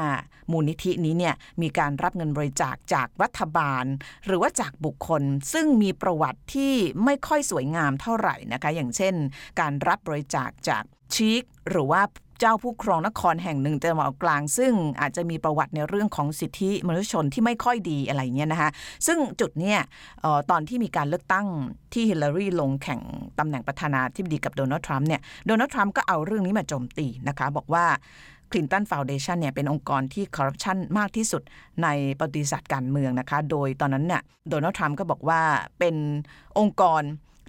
[0.53, 3.85] มูลนิธินี้เนี่ยมีการรับเงินบริจาคจากรัฐบาล
[4.27, 5.23] หรือว่าจากบุคคล
[5.53, 6.75] ซึ่งมีประวัติที่
[7.05, 9.15] ไม่ค่อยสวยงามเท่าไหร่นะคะ อย่างเช่น
[9.61, 10.85] การรับบริจาคจาก
[11.15, 12.03] ชีคหรือว่า
[12.41, 18.71] เจ้าผู้ครองนครแห่งหนึ่งตะวันอกกลาง ซึ่งอาจจะมีประวัติในเรื่องของสิทธิมนุษยชนที่ไม่ค่อยดีอะไรเงี้ยนะคะ
[19.07, 19.79] ซึ่งจุดเนี้ย
[20.51, 21.47] ตอนที่มีการเลือกตั้ง
[21.93, 23.01] ที่ฮิลลารีลงแข่ง
[23.39, 27.85] ตำแหน่งประธานาธิบดีกับโดนัลด์ทรัมป์เนี่ยโดนัลด์ทรัมป์ก็เอาเรื่องนี้มาโจมตีนะคะบอกว่า
[28.51, 31.43] Clinton Foundation เนี่ยเป็นองค์กรที่คอร์รัปชันมากที่สุด
[31.83, 35.41] ในประวัติศาสตร์การเมืองนะคะ โดยตอนนั้นเนี่ยโดนัลด์ทรัมป์ก็บอกว่า
[35.79, 35.97] เป็น
[36.59, 37.03] องค์กร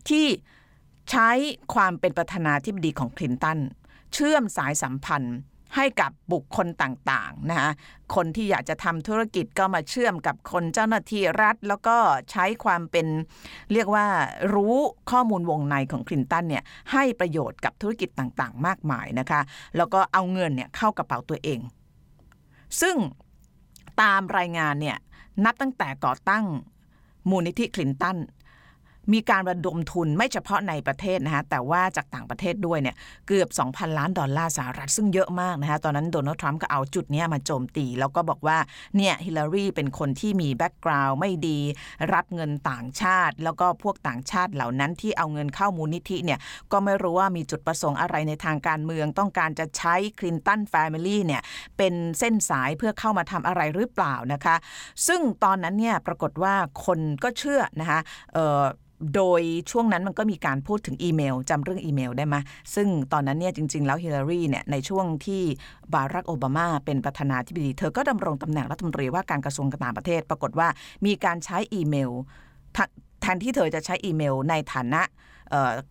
[0.10, 0.25] ที่
[1.12, 1.29] ใช้
[1.74, 3.60] ความเป็นประธานาธิบดีของคลินตัน
[4.13, 5.38] เชื่อมสายสัมพันธ์
[5.75, 7.72] ให้กับบุคคลต่างๆนะคะ
[8.16, 11.98] คนที่อยากจะทำธุรกิจก็มาเชื่อมกับคนเจ้าหน้าที่รัฐ แล้วก็
[12.32, 13.08] ใช้ความเป็น
[13.74, 14.06] เรียกว่า
[14.54, 14.75] รู้
[15.12, 19.42] ข้อมูลวงในของคลินตันเนี่ยให้ประโยชน์กับธุรกิจต่างๆ มากมายนะคะ
[19.78, 21.60] แล้วก็เอาเงินเนี่ยเข้ากระเป๋าตัวเอง
[22.82, 22.96] ซึ่ง
[24.01, 24.98] ตามรายงานเนี่ย
[25.46, 26.46] นับตั้งแต่ก่อตั้ง
[27.30, 28.18] มูลนิธิคลินตัน
[29.13, 32.96] มีการระดมทุนไม่เฉพาะในประเทศนะคะแต่ว่าจากต่างประเทศด้วยเนี่ย
[33.28, 38.58] เกือบ 2,000 ล้านดอลลาร์สหรัฐซึ่งเยอะมากนะคะตอนนั้นโดนัลด์ทรัมป์ก็เอาจุดนี้มาโจมตี แล้วก็บอกว่า
[38.98, 41.60] เนี่ยฮิลลารีเป็นคนที่มี background ไม่ดี
[42.13, 46.39] รับเงินต่างชาติ แล้วก็พวกต่างชาติเหล่านั้นที่เอาเงินเข้ามูลนิธิเนี่ย
[46.72, 51.42] ก็ไม่รู้ว่ามีจุดประสงค์อะไรในทางการเมือง ต้องการจะใช้คลินตัน family เนี่ย
[51.78, 54.56] เป็นเส้นสายเพื่อเข้ามาทำอะไรหรือเปล่านะคะ
[55.08, 56.54] ซึ่งตอนนั้นเนี่ยปรากฏว่า
[56.86, 58.00] คนก็เชื่อนะคะ
[59.15, 59.41] โดย
[59.72, 62.36] ช่วงนั้นมันก็มีการพูดถึงอีเมลจำเรื่องอีเมลได้ไหม
[62.75, 65.41] ซึ่งตอนนั้นเนี่ยจริง ๆ แล้วฮิลลารีเนี่ยในช่วงที่
[65.94, 70.68] บารักโอบามาเป็นประธานาธิบดี เธอก็ดำรงตำแหน่งรัฐมนตรีว่าการกระทรวงการต่างประเทศ ปรากฏว่า
[71.06, 72.12] มีการใช้อีเมล
[73.22, 75.01] แทนที่เธอจะใช้อีเมลในฐานะ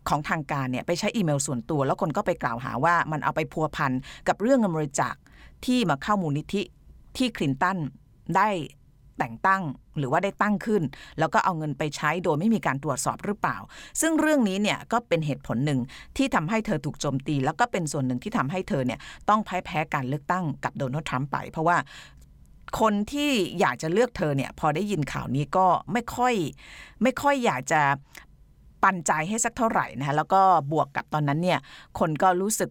[0.08, 3.92] ของทางการเนี่ยไปใช้อีเมลส่วนตัว แล้วคนก็ไปกล่าวหาว่ามันเอาไปพัวพัน
[4.28, 5.14] กับเรื่องเงินบริจาค
[5.66, 6.62] ที่มาเข้ามูลนิธิ
[7.16, 7.78] ที่คลินตัน
[8.36, 8.48] ได้
[9.18, 9.62] แต่งตั้ง
[9.98, 10.82] หรือว่าได้ตั้งขึ้น
[11.18, 13.56] แล้วก็เอาเงินไปใช้โดยไม่มีการตรวจสอบหรือเปล่า
[14.00, 15.80] ซึ่งเรื่องนี้เนี่ยก็เป็นเหตุผลหนึ่ง
[16.16, 18.98] ที่ทำให้เธอถูกโจมตี แล้วก็เป็นส่วนหนึ่งที่ทำให้เธอเนี่ย
[19.28, 21.76] ต้องพ่ายแพ้การเลือกตั้งกับโดนัลด์ทรัมป์ไป เพราะว่า
[22.80, 26.34] คนที่อยากจะเลือกเธอเนี่ยพอได้ยินข่าวนี้ก็ไม่ค่อย
[27.02, 27.82] ไม่ค่อยอยากจะ
[28.82, 30.40] ปันใจให้สักเท่าไหร่นะคะแล้วก็
[30.72, 31.58] บวกกับตอนนั้นเนี่ย
[31.98, 32.70] คนก็รู้สึก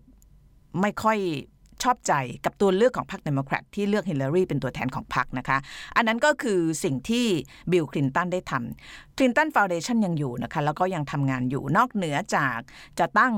[0.82, 1.18] ไม่ค่อย
[1.84, 2.13] ชอบใจ
[2.46, 5.57] กับตัวเลือกของพรรคเดโมแครตที่เลือกฮิลลารีเป็นตัวแทนของพรรคนะคะ
[5.96, 7.25] อันนั้นก็คือสิ่งที่
[7.72, 12.60] บิลคลินตันได้ทำคลินตัน Foundation ยังอยู่นะคะ แล้วก็ยังทำงานอยู่นอกเหนือจาก
[12.99, 13.36] จะตั้ง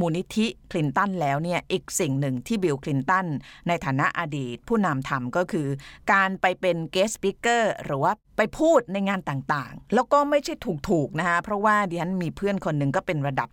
[0.00, 3.26] มูลนิธิคลินตันแล้วเนี่ยอีกสิ่งหนึ่งที่บิลคลินตัน
[3.68, 5.68] ในฐานะอดีต ผู้นำทำก็คือ
[6.12, 10.54] การไปเป็น guest speaker หรือว่าไปพูดในงานต่างๆ แล้วก็ไม่ใช่
[10.88, 13.48] ถูกๆนะคะเพราะว่าดิฉันมีเพื่อนคนหนึ่งก็เป็นระดับ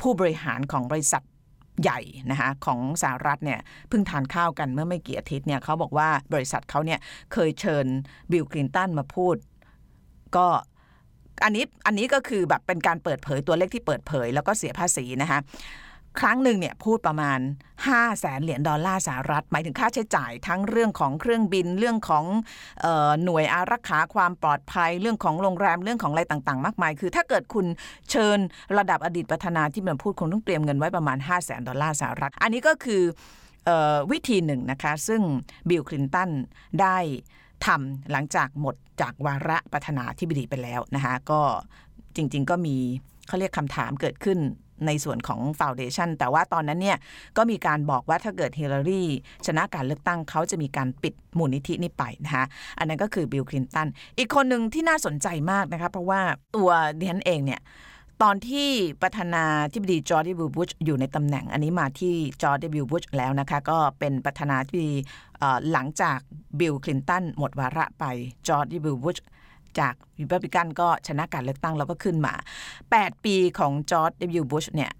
[0.00, 1.22] ผู้บริหารของบริษัท
[1.82, 6.98] ใหญ่นะคะของสหรัฐเนี่ยเพิ่งทานข้าวกันเมื่อไม่กี่อาทิตย์เนี่ยเขาบอกว่าบริษัทเขาเนี่ย
[7.32, 7.86] เคยเชิญ
[8.32, 9.36] บิลคลินตันมาพูด
[10.36, 10.46] ก็
[11.44, 15.38] อันนี้อันนี้ก็คือแบบเป็นการเปิดเผยตัวเลขที่เปิดเผย แล้วก็เสียภาษีนะคะ
[16.20, 17.38] ครั้งหนึ่งเนี่ยพูดประมาณ
[17.84, 22.24] 5 0 0แสนเหรียญดอลลาร์สหรัฐ หมายถึงค่าใช้จ่ายทั้งเรื่องของเครื่องบินเรื่องของ
[22.84, 27.66] ออหน่วยอารักขาความปลอดภัย เรื่องของโรงแรมเรื่องของอะไรต่างๆ มากมาย คือ ถ้าเกิดคุณ
[28.10, 28.38] เชิญ
[28.78, 33.02] ระดับอดีตประธานาธิบดีมาพูดคงต้องเตรียมเงินไว้ประมาณ 5 0 0แสนดอลลาร์สหรัฐ อันนี้ก็คือ
[34.12, 35.22] วิธีหนึ่งนะคะซึ่ง
[35.68, 36.30] บิลคลินตัน
[36.80, 36.96] ได้
[37.66, 41.40] ทำหลังจากหมดจากวาระประธานาธิบดีไปแล้วนะคะก็
[42.16, 42.76] จริง ๆ ก็มี
[43.28, 44.38] เขาเรียกคำถามเกิดขึ้น
[44.86, 46.98] ในส่วนของ Foundation แต่ว่าตอนนั้นเนี่ย
[47.36, 49.04] ก็มีการบอกว่าถ้าเกิดฮิลลารี
[49.46, 52.44] ชนะการเลือกตั้งเขาจะมีการปิดมูลนิธินี้ไปนะคะ
[52.78, 56.20] อันนั้นก็คือบิลคลินตันอีกคนหนึ่งที่น่าสนใจมากนะคะเพราะว่า
[56.56, 57.60] ตัวดิฉันเองเนี่ย
[58.22, 58.68] ตอนที่
[59.02, 64.94] ประธานาธิบดีจอร์จดับเบิลยูบุชอยู่ในตำแหน่งอันนี้มาที่จอร์จดับเบิลยูบุชแล้วนะคะ ก็เป็นประธานาธิบดี
[65.72, 66.18] หลังจาก
[66.60, 68.04] บิลคลินตันหมดวาระไป
[68.48, 69.16] จอร์จดับเบิลยูบุช
[69.80, 72.34] จากรีพับลิกันก็ชนะการเลือกตั้งแล้วก็ขึ้นมา
[72.80, 74.92] 8 ปีของจอร์จดับเบิลยูบุชเนี่ย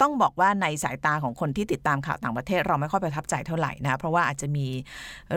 [0.00, 4.66] ต้องบอกว่าในสายตาของคนที่ติดตามข่าวต่างประเทศเราไม่ค่อยประทับใจเท่าไหร่นะ เพราะว่าอาจจะมี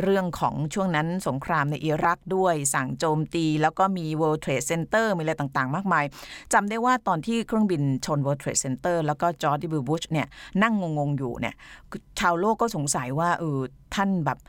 [0.02, 6.06] เรื่องของช่วงนั้นสงครามในอิรักด้วยสั่งโจมตี แล้วก็มี World Trade Center มีอะไรต่างๆ มากมาย
[6.54, 10.28] จำได้ว่าตอนที่เครื่องบินชน World Trade Center แล้วก็จอร์ดดิบิลบุชเนี่ย
[10.64, 11.56] นั่งงงๆอยู่เนี่ย
[12.20, 13.60] ชาวโลกก็สงสัยว่าเออ
[13.96, 14.40] ท่านแบบ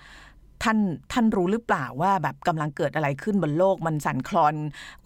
[0.62, 0.78] ท่าน
[1.12, 4.54] ท่านรู้หรือเปล่าว่าแบบกำลังเกิดอะไรขึ้นบนโลกมันสั่นคลอน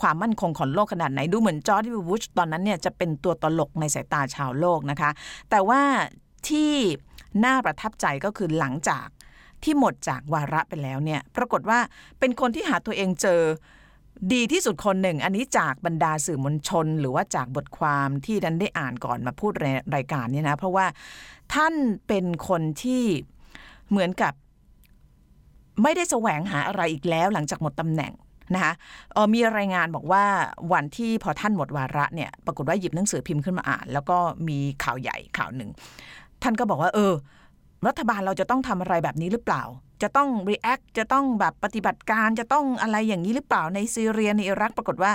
[0.00, 5.10] ความมั่นคงของโลกขนาดไหน ดูเหมือนจอร์ดวิวุชตอนนั้นเนี่ยจะเป็นตัวตลกในสายตาชาวโลกนะคะ
[5.50, 5.80] แต่ว่า
[6.48, 6.72] ที่
[7.44, 9.06] น่าประทับใจก็คือหลังจาก
[9.62, 11.78] ที่หมดจากวาระไปแล้วเนี่ยปรากฏว่า
[12.18, 13.40] เป็นคนที่หาตัวเองเจอ
[14.32, 19.52] ดีที่สุดคนหนึ่ง อันนี้จากบรรดาสื่อมวลชน หรือว่าจากบทความที่ดันได้อ่านก่อนมาพูด
[19.94, 20.86] รายการเนี่ยนะ เพราะว่า
[21.54, 21.74] ท่าน
[22.08, 23.04] เป็นคนที่
[23.90, 24.32] เหมือนกับ
[25.82, 28.12] ไม่ได้แสวงหาอะไรอีกแล้วหลังจากหมดตำแหน่ง
[28.54, 28.72] นะคะ
[29.34, 30.24] มีรายงานบอกว่า
[30.72, 35.70] วันที่พอท่านหมดวาระเนี่ยปรากฏว่าหยิบหนังสือพิมพ์ขึ้นมาอ่าน แล้วก็มีข่าวใหญ่ข่าวหนึ่ง
[36.42, 37.12] ท่านก็บอกว่า เออ
[37.86, 39.62] รัฐบาลเราจะต้องทำอะไรแบบนี้หรือเปล่า
[40.02, 45.12] จะต้อง react จะต้องแบบปฏิบัติการจะต้องอะไรอย่างนี้หรือเปล่าในซีเรียในอิรักปรากฏว่า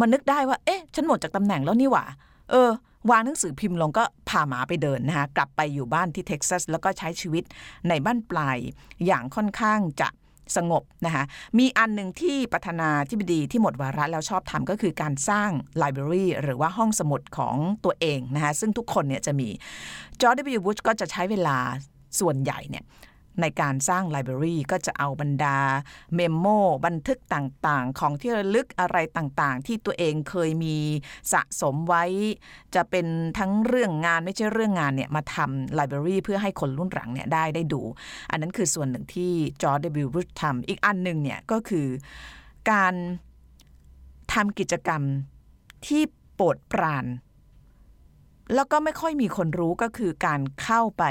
[0.00, 2.04] มันนึกได้ว่า เอ๊ะ ฉันหมดจากตำแหน่งแล้วนี่หว่า
[2.50, 2.70] เออ
[3.10, 7.44] วางหนังสือพิมพ์ลงก็พาหมาไปเดินนะคะกลับไปอยู่บ้านที่เท็กซัสแล้วก็ใช้ชีวิต
[7.88, 8.58] ในบั้นปลาย
[9.06, 10.08] อย่างค่อนข้างจะ
[10.56, 11.24] สงบนะคะ
[11.58, 19.48] มีอันหนึ่งที่ประธานาธิบดีที่หมดวาระแล้วชอบทำก็คือการสร้าง library หรือว่าห้องสมุดของตัวเองนะคะซึ่งทุกคนเนี่ยจะมี
[20.20, 21.56] จอร์จดับเบิลยูบุชก็จะใช้เวลา
[22.20, 22.84] ส่วนใหญ่เนี่ย
[23.40, 25.58] ในการสร้าง library ก็จะเอาบรรดา
[26.14, 26.46] memo
[26.86, 30.76] บันทึกต่างๆ ของที่ระลึกอะไรต่างๆ ที่ตัวเองเคยมี
[31.32, 32.04] สะสมไว้
[32.74, 33.06] จะเป็น
[33.38, 37.80] ทั้งเรื่องงานไม่ใช่เรื่องงานเนี่ยมาทำ library เพื่อให้คนรุ่นหลังเนี่ยได้ได้ดู
[38.30, 41.86] อันนั้นคือส่วนหนึ่งที่จอร์จดับเบิลยูบุชทำอีกอันหนึ่งเนี่ยก็คือ
[42.70, 42.94] การ
[44.32, 45.02] ทำกิจกรรม
[45.86, 46.02] ที่
[46.34, 47.06] โปรดปราน
[48.54, 51.04] แล้วก็ไม่ค่อยมีคนรู้ก็คือการเข้าไป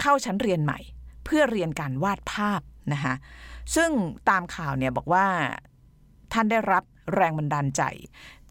[0.00, 0.78] เข้าชั้นเรียนใหม่
[1.24, 2.60] เพื่อเรียนการวาดภาพ
[2.92, 3.14] นะคะ
[3.74, 3.90] ซึ่ง
[4.30, 5.26] ตามข่าวเนี่ยบอกว่า
[6.32, 7.82] ท่านได้รับแรงบันดาลใจ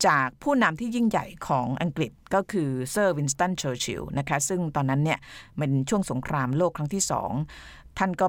[0.06, 5.20] จากผู้นำที่ยิ่งใหญ่ของอังกฤษก็คือเซอร์วินสตันเชอร์ชิลนะคะซึ่งตอนนั้นเนี่ย
[5.58, 7.32] เป็นช่วงสงครามโลกครั้งที่สอง
[7.98, 8.28] ท่านก็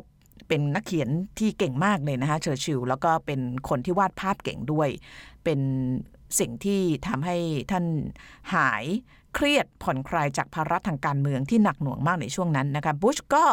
[0.49, 4.89] เป็นนักเขียนที่เก่งมากเลยนะคะเชอร์ชิลแล้วก็เป็นคนที่วาดภาพเก่งด้วย
[5.45, 5.61] เป็น
[6.39, 7.37] สิ่งที่ทำให้
[7.71, 7.85] ท่าน
[8.55, 8.85] หาย
[9.35, 13.45] เครียดผ่อนคลายจากภาระทางการเมืองที่หนักหน่วงมากในช่วงนั้นนะคะบุชก็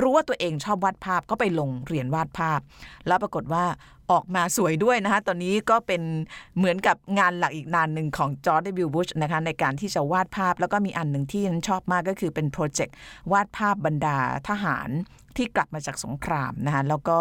[0.00, 2.60] รู้ว่าตัวเองชอบวาดภาพก็ไปลงเรียนวาดภาพ
[3.06, 3.64] แล้วปรากฏว่า
[4.10, 6.02] ออกมาสวยด้วยนะคะตอนนี้ก็เป็น
[6.56, 12.94] เหมือนกับงานหลักอีกงานหนึ่งของจอร์จดับเบิลยูบุชนะคะในการที่จะวาดภาพ แล้วก็มีอันหนึ่งที่ฉันชอบมากก็คือเป็นโปรเจกต์
[13.32, 14.88] วาดภาพบรรดาทหาร
[15.36, 17.18] ที่กลับมาจากสงครามนะคะแล้วก็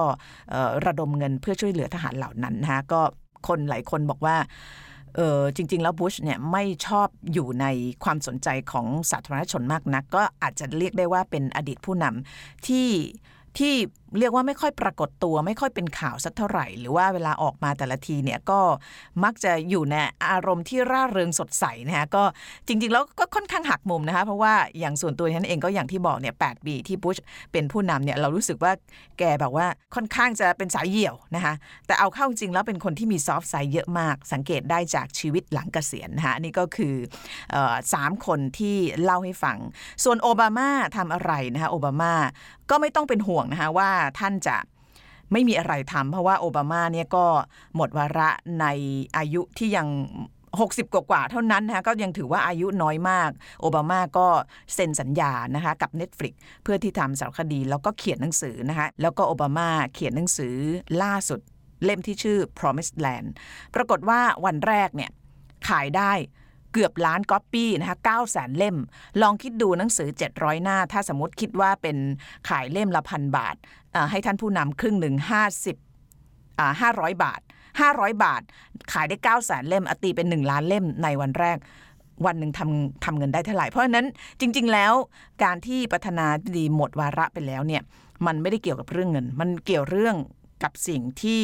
[0.85, 3.01] ระดมเงินเพื่อช่วยเหลือทหารเหล่านั้นนะคะก็
[3.47, 4.35] คนหลายคนบอกว่า
[5.15, 7.65] เออจริง ๆ แล้วบุชเนี่ยไม่ชอบอยู่ใน
[8.03, 12.89] ความสนใจของสาธารณชนมากนัก ก็อาจจะเรียกได้ว่าเป็นอดีตผู้นำที่
[13.57, 13.73] ที่
[14.19, 18.59] เรียกว่าไม่ค่อยปรากฏตัว ไม่ค่อยเป็นข่าวสักเท่าไหร่ หรือว่าเวลาออกมาแต่ละทีเนี่ยก็
[19.23, 19.95] มักจะอยู่ใน
[20.29, 22.23] อารมณ์ที่ร่าเริงสดใสนะคะก็
[22.67, 27.17] จริง ๆ แล้วก็ค่อนข้างหักมุมนะคะเพราะว่าอย่างส่วนตัวฉันเองก็อย่างที่บอกเนี่ยแปีที่บุช
[27.51, 28.71] เป็นผู้นำเนี่ยเรารู้สึกว่า
[29.19, 31.53] แกแบบว่าค่อนข้างจะเป็นสายเหี่ยวนะคะ
[31.87, 36.95] แต่เอาเข้าจริงแล้วเป็นคนที่มีซอฟต์ไซด์เยอะมาก สังเกตได้จากชีวิตหลังเกษียณนะคะนี่ก็คือ
[37.93, 39.57] สามคนที่เล่าให้ฟัง
[40.03, 42.13] ส่วนโอบามาทำอะไรนะคะโอบามา
[42.71, 44.57] ก็ไม่ต้องเป็นห่วงนะคะว่าท่านจะ
[45.31, 47.25] ไม่มีอะไรทำเพราะว่าโอบามาเนี่ยก็
[47.75, 48.29] หมดวาระ
[48.61, 48.65] ใน
[49.17, 49.87] อายุที่ยัง
[50.59, 53.29] 60กว่าเท่านั้นนะคะก็ยังถือว่าอายุน้อยมาก
[53.61, 54.27] โอบามาก็
[54.73, 56.33] เซ็นสัญญานะคะกับ Netflix
[56.63, 60.55] เพื่อที่ทำสารคดีแล้วก็เขียนหนังสือนะคะแล้วก็โอบามาเขียนหนังสือ
[61.03, 61.39] ล่าสุด
[61.83, 63.27] เล่มที่ชื่อ Promised Land
[63.75, 65.11] ปรากฏว่าวันแรกเนี่ย
[65.69, 66.11] ขายได้
[66.73, 68.77] เกือบล้านก๊อปปี้นะคะ9แสนเล่ม
[69.21, 71.97] ลองคิดดูหนังสือ 700 หน้า ถ้าสมมติคิดว่าเป็น
[72.49, 73.55] ขายเล่มละพันบาท
[74.11, 75.15] ให้ท่านผู้นำครึ่งหนึ่ง
[76.01, 77.41] 50 500 บาท
[77.81, 78.41] 500 บาท
[78.93, 81.57] ขายได้9แสนเล่มอตีเป็น 1 ล้านเล่มในวันแรก
[82.25, 84.07] วันหนึ่งทำทำเงินได้เท่าไหร่ เพราะฉะนั้น
[84.39, 84.93] จริง ๆ แล้ว
[85.43, 87.81] การที่ประธานาธิบดีหมดวาระไปแล้วเนี่ย
[88.25, 90.15] มันไม่ได้เกี่ยวกับเรื่องเงิน มันเกี่ยวเรื่อง
[90.63, 91.43] กับสิ่งที่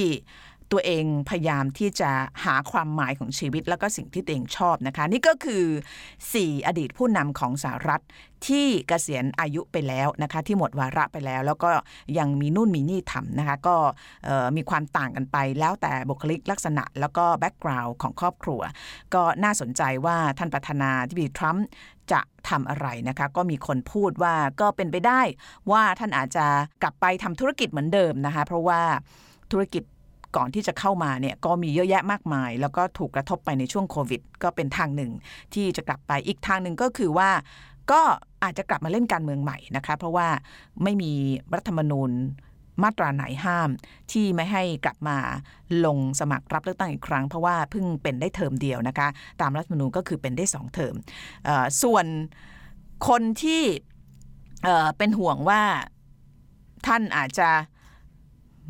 [0.74, 2.12] ตัวเองพยายามที่จะ
[2.46, 5.66] หาความหมายของชีวิต แล้วก็สิ่งที่ตัวเองชอบนะคะ นี่ก็คือ
[6.14, 8.02] 4 อดีตผู้นำของสหรัฐ
[8.48, 11.70] ที่เกษียณอายุไปแล้วนะคะ ที่หมดวาระไปแล้ว แล้วก็
[12.18, 13.76] ยังมีนู่นมีนี่ทำนะคะ ก็
[14.56, 18.62] มีความต่างกันไป แล้วแต่บุคลิกลักษณะ แล้วก็แบ็กกราวน์ของครอบครัว
[19.14, 21.66] ก็น่าสนใจว่าท่านประธานาธิบดีทรัมป์
[22.12, 25.22] จะทำอะไรนะคะ ก็มีคนพูดว่าก็เป็นไปได้
[25.72, 26.46] ว่าท่านอาจจะ
[26.82, 28.82] กลับไปทำธุรกิจเหมือนเดิมนะคะ เพราะว่า
[29.52, 29.84] ธุรกิจ
[30.36, 35.12] ก่อนที่จะเข้ามาเนี่ยก็มีเยอะแยะมากมาย แล้วก็ถูกกระทบไปในช่วงโควิด ก็เป็นทางหนึ่ง
[35.54, 37.30] ที่จะกลับไปอีกทางหนึ่งก็คือว่า
[37.92, 38.02] ก็
[38.44, 40.28] อาจจะกลับมาเล่นการเมืองใหม่นะคะเพราะว่า
[40.84, 41.12] ไม่มี
[41.54, 42.12] รัฐธรรมนูญ
[42.84, 43.70] มาตราไหนห้าม
[44.12, 45.18] ที่ไม่ให้กลับมา
[45.86, 49.08] ลงสมัครรับเลือกตั้งอีกครั้ง เพราะว่าเพิ่งเป็นได้เทอมเดียวนะคะ
[49.42, 50.96] ตามรัฐธรรมนูญก็คือเป็นได้สองเทอม
[51.82, 52.06] ส่วน
[53.08, 53.64] คนที่
[54.98, 55.62] เป็นห่วงว่า
[56.88, 57.50] ท่านอาจจะ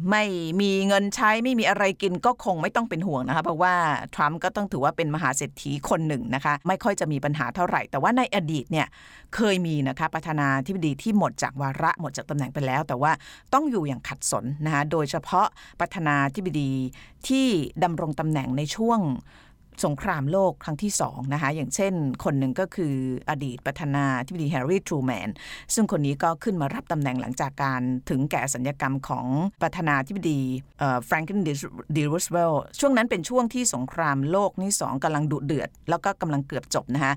[0.10, 0.24] ไม่
[0.62, 3.74] มีเงินใช้ไม่มีอะไรกินก็คงไม่ต้องเป็นห่วงนะคะเพราะว่า
[4.16, 8.88] ทรัมป์ก็ต้องถือว่าเป็นมหาเศรษฐีคนหนึ่งนะคะ ไม่ค่อยจะมีปัญหาเท่าไหร่ แต่ว่าในอดีตเนี่ย
[9.36, 13.12] เคยมีนะคะประธานาธิบดีที่หมดจากวาระหมดจากตำแหน่งไปแล้ว แต่ว่า
[13.54, 15.48] ต้องอยู่อย่างขัดสนนะคะโดยเฉพาะ
[15.80, 16.72] ประธานาธิบดี
[17.28, 17.48] ที่
[17.84, 19.00] ดำรงตำแหน่งในช่วง
[19.86, 22.96] สงครามโลกครั้งที่สองนะคะ อย่างเช่น คนหนึ่งก็คือ
[23.30, 25.30] อดีตประธานาธิบดีแฮร์รี่ทรูแมน
[25.74, 29.28] ซึ่งคนนี้ก็ขึ้นมารับตำแหน่งหลังจากการถึงแก่สัญญกรรมของ
[29.62, 30.40] ประธานาธิบดี
[31.06, 31.40] แฟรงกิน
[31.96, 37.14] ดีรูสเวลล์ช่วงนั้นเป็นช่วงที่สงครามโลกที่สองกำลังดุเดือด แล้วก็กำลังเกือบจบนะคะ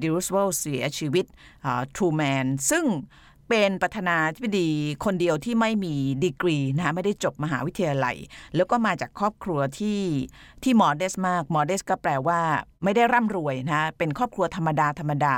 [0.00, 1.24] ดีรูสเวลล์เสียชีวิต
[1.96, 2.84] ทรูแมนซึ่ง
[3.54, 4.68] เป็นประธานาธิบดี
[5.04, 8.16] คนเดียวที่ไม่มีดีกรีนะคะไม่ได้จบมหาวิทยาลัย
[8.56, 10.00] แล้วก็มาจากครอบครัวที่
[10.62, 12.40] ที่มอเดสมากมอเดสก็แปลว่า
[12.84, 15.36] ไม่ได้ร่ำรวยนะเป็นครอบครัวธรรมดาธรรมดา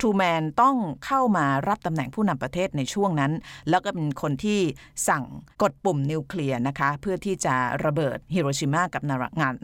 [0.00, 3.32] ทูแมนต้องเข้ามารับตำแหน่งผู้นำประเทศในช่วงนั้น
[3.70, 4.60] แล้วก็เป็นคนที่
[5.08, 5.24] สั่ง
[5.62, 9.02] กดปุ่มนิวเคลียร์นะคะ เพื่อที่จะระเบิดฮิโรชิมากับ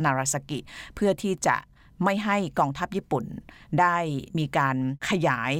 [0.05, 0.59] นาราสกิ
[0.95, 1.57] เพื่อที่จะ
[2.05, 3.25] ไม่ให้กองทัพญี่ปุ่น
[3.81, 3.97] ได้
[4.39, 4.77] มีการ
[5.09, 5.55] ขยาย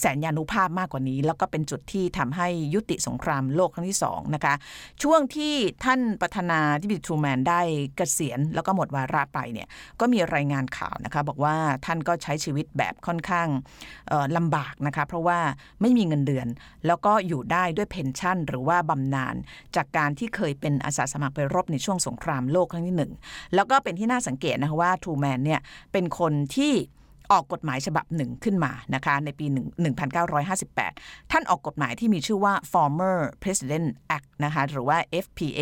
[0.00, 4.54] แสนยานุภาพมากกว่านี้ แล้วก็เป็นจุดที่ทำให้ยุติสงครามโลกครั้งที่สองนะคะ
[5.02, 5.54] ช่วงที่
[5.84, 7.60] ท่านประธานาธิบดีทรูแมนได้
[7.96, 9.68] เกษียณแล้วก็หมดวาระไปเนี่ย
[10.00, 13.48] ก็มีรายงานข่าวนะคะบอกว่าท่านก็ใช้ชีวิตแบบค่อนข้าง
[14.36, 15.38] ลำบากนะคะเพราะว่า
[15.80, 16.46] ไม่มีเงินเดือน
[16.86, 19.34] แล้วก็อยู่ได้ด้วยเพนชั่น หรือว่าบำนาญ
[19.76, 23.12] จากการที่เคยเป็นอาสาสมัครไปรบในช่วงสงครามโลกครั้งที่หนึ่ง
[23.54, 25.60] แล้วก็เป็นที่น่าสังเกตนะคะว่าทรูแมนเนี่ย
[25.92, 26.72] เป็นคนที่
[27.32, 29.46] ออกกฎหมายฉบับหนึ่งขึ้นมานะคะในปี
[30.58, 35.60] 1958 ท่านออกกฎหมายที่มีชื่อว่า Former President Act นะคะหรือว่า FPA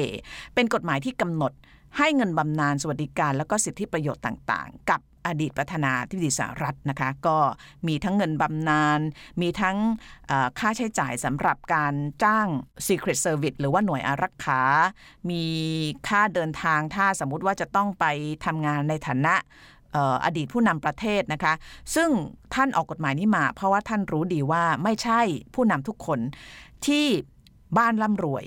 [0.54, 1.52] เป็นกฎหมายที่กำหนด
[1.98, 7.38] ให้เงินบำนาญสวัสดิการแล้วก็สิทธิประโยชน์ต่างๆ กับอดีตประธานาธิบดีสหรัฐนะคะ ก็
[7.86, 9.00] มีทั้งเงินบำนาญ
[9.40, 9.76] มีทั้ง
[10.58, 11.94] ค่าใช้จ่ายสำหรับการ
[12.24, 12.46] จ้าง
[12.86, 14.62] Secret Service หรือว่าหน่วยอารักขา
[15.30, 15.44] มี
[16.08, 18.04] ค่าเดินทางถ้าสมมุติว่าจะต้องไป
[18.44, 19.34] ทำงานในฐานะ
[20.24, 21.54] อดีตผู้นำประเทศนะคะ
[21.94, 22.10] ซึ่ง
[22.54, 25.20] ท่านออกกฎหมายนี้มา เพราะว่าท่านรู้ดีว่าไม่ใช่
[25.54, 26.18] ผู้นำทุกคน
[26.86, 27.06] ที่
[27.78, 28.44] บ้านร่ำรวย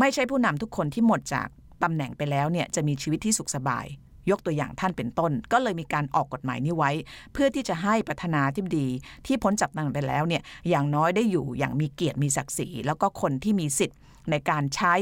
[0.00, 1.48] ไม่ใช่ผู้นำทุกคนที่หมดจาก
[1.82, 3.86] ตำแหน่งไปแล้วเนี่ยจะมีชีวิตที่สุขสบาย
[4.30, 6.90] ยกตัวอย่างท่านเป็นต้น ก็เลยมีการออกกฎหมายนี้ไว้
[7.32, 8.88] เพื่อที่จะให้ประธานาธิบดี
[9.26, 13.98] ที่พ้นจากตำแหน่งไปแล้วเนี่ยอย่างน้อยได้อยู่อย่างมีเกียรติมีศักดิ์ศรีแล้วก็คนที่มีสิทธิ์
[14.30, 14.94] ในการใช้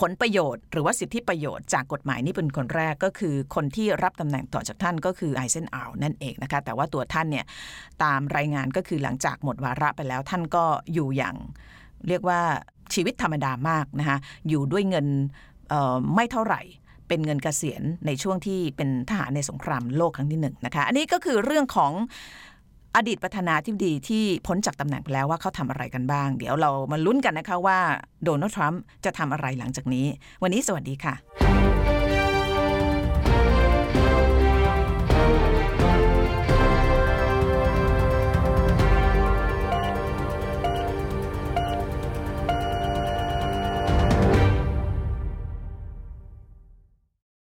[0.00, 7.44] ผลประโยชน์ หรือว่าสิทธิประโยชน์จากกฎหมายนี้เป็นคนแรกก็คือคนที่รับตำแหน่งต่อจากท่านก็คือไอเซนอัลนั่นเองนะคะแต่ว่าตัวท่านเนี่ย
[8.04, 10.64] ตามรายงานก็คือหลังจากหมดวาระไปแล้วท่านก็
[10.94, 11.36] อยู่อย่าง
[12.08, 12.40] เรียกว่า
[12.94, 15.06] ชีวิตธรรมดามากนะคะอยู่ด้วยเงิน
[16.14, 16.60] ไม่เท่าไหร่
[17.08, 21.92] เป็นเงินเกษียณในช่วงที่เป็นทหารในสงครามโลกครั้งที่หนึ่งนะคะอันนี้ก็คือเรื่องของ
[22.96, 27.78] อดีตประธานาธิบดีที่พ้นจากตำแหน่งไปแล้วว่าเขาทำอะไรกันบ้าง เดี๋ยวเรามาลุ้นกันนะคะว่า
[28.24, 30.06] โดนัลด์ทรัมป์จะทำอะไรหลังจากนี้
[30.42, 31.14] วันนี้สวัสดีค่ะ